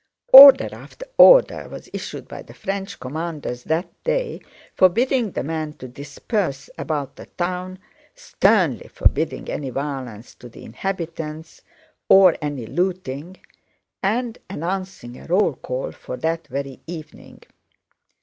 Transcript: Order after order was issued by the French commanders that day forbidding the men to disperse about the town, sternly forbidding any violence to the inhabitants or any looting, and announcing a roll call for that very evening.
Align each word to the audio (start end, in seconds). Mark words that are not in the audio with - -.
Order 0.33 0.69
after 0.73 1.05
order 1.19 1.69
was 1.69 1.87
issued 1.93 2.27
by 2.27 2.41
the 2.41 2.55
French 2.55 2.99
commanders 2.99 3.65
that 3.65 3.87
day 4.03 4.41
forbidding 4.73 5.29
the 5.29 5.43
men 5.43 5.73
to 5.73 5.87
disperse 5.87 6.71
about 6.75 7.17
the 7.17 7.27
town, 7.27 7.77
sternly 8.15 8.87
forbidding 8.87 9.47
any 9.47 9.69
violence 9.69 10.33
to 10.33 10.49
the 10.49 10.65
inhabitants 10.65 11.61
or 12.09 12.35
any 12.41 12.65
looting, 12.65 13.37
and 14.01 14.39
announcing 14.49 15.19
a 15.19 15.27
roll 15.27 15.53
call 15.53 15.91
for 15.91 16.17
that 16.17 16.47
very 16.47 16.79
evening. 16.87 17.43